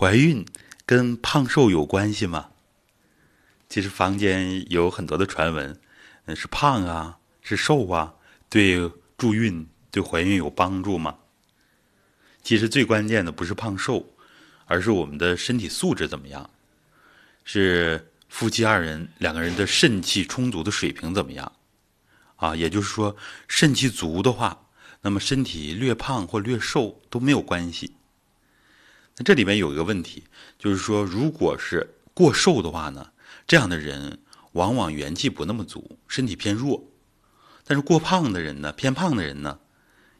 [0.00, 0.46] 怀孕
[0.86, 2.48] 跟胖瘦有关系吗？
[3.68, 5.78] 其实坊间有很多的传闻，
[6.24, 8.14] 嗯，是胖啊，是瘦啊，
[8.48, 11.18] 对助孕、对怀孕有帮助吗？
[12.42, 14.14] 其实最关键的不是胖瘦，
[14.64, 16.48] 而是我们的身体素质怎么样，
[17.44, 21.52] 是夫妻二人两个人的肾气充足的水平怎么样，
[22.36, 23.14] 啊，也就是说，
[23.48, 24.66] 肾气足的话，
[25.02, 27.92] 那么身体略胖或略瘦都没有关系。
[29.20, 30.24] 那这里面有一个问题，
[30.58, 33.10] 就是说，如果是过瘦的话呢，
[33.46, 34.18] 这样的人
[34.52, 36.88] 往往元气不那么足，身体偏弱；
[37.66, 39.60] 但是过胖的人呢，偏胖的人呢，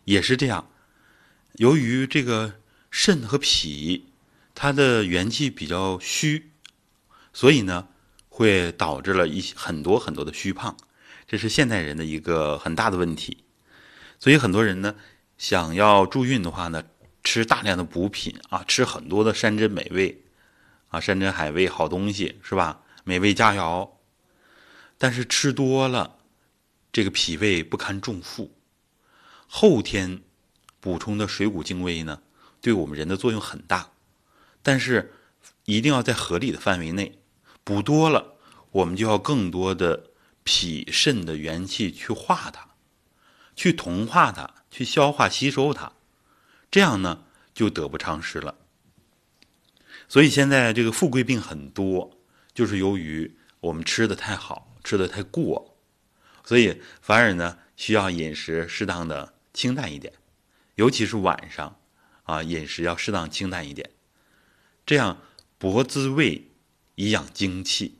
[0.04, 0.70] 也是这样。
[1.54, 2.60] 由于这个
[2.90, 4.04] 肾和脾，
[4.54, 6.50] 它的元气比较虚，
[7.32, 7.88] 所以呢，
[8.28, 10.76] 会导致了一些很多很多的虚胖，
[11.26, 13.44] 这是现代人的一个很大的问题。
[14.18, 14.94] 所以很多人呢，
[15.38, 16.84] 想要助孕的话呢。
[17.32, 20.24] 吃大量的补品啊，吃很多的山珍美味，
[20.88, 22.82] 啊，山珍海味好东西是吧？
[23.04, 23.88] 美味佳肴，
[24.98, 26.16] 但是吃多了，
[26.90, 28.58] 这个脾胃不堪重负。
[29.46, 30.22] 后天
[30.80, 32.20] 补充的水谷精微呢，
[32.60, 33.92] 对我们人的作用很大，
[34.60, 35.14] 但是
[35.66, 37.20] 一定要在合理的范围内。
[37.62, 38.34] 补多了，
[38.72, 40.10] 我们就要更多的
[40.42, 42.70] 脾肾的元气去化它，
[43.54, 45.92] 去同化它，去消化吸收它。
[46.72, 47.24] 这样呢，
[47.60, 48.54] 就得不偿失了。
[50.08, 52.18] 所以现在这个富贵病很多，
[52.54, 55.76] 就是由于我们吃的太好，吃的太过，
[56.42, 60.14] 所以反而呢需要饮食适当的清淡一点，
[60.76, 61.76] 尤其是晚上
[62.22, 63.90] 啊，饮食要适当清淡一点，
[64.86, 65.20] 这样
[65.58, 66.48] 博滋味，
[66.94, 67.98] 以养精气。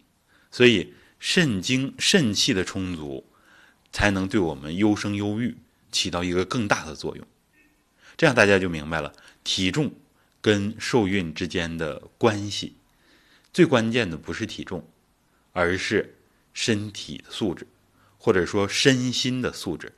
[0.50, 3.30] 所以肾精肾气的充足，
[3.92, 5.58] 才能对我们优生优育
[5.92, 7.26] 起到一个更大的作用。
[8.16, 9.92] 这样大家就明白了体重
[10.40, 12.76] 跟受孕之间的关系。
[13.52, 14.88] 最关键的不是体重，
[15.52, 16.16] 而是
[16.52, 17.66] 身体的素质，
[18.18, 19.92] 或者说身心的素质。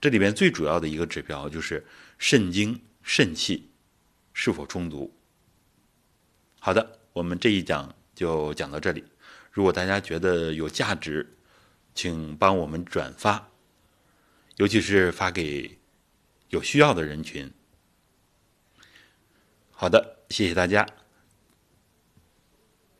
[0.00, 1.86] 这里边最主要的一个指标就是
[2.18, 3.70] 肾精、肾气
[4.32, 5.14] 是否充足。
[6.60, 9.04] 好的，我们这一讲就讲到这里。
[9.50, 11.34] 如果大家觉得有价值，
[11.94, 13.48] 请帮我们转发，
[14.56, 15.78] 尤其是发给。
[16.50, 17.50] 有需要的人群。
[19.76, 20.86] 好的，谢谢大家。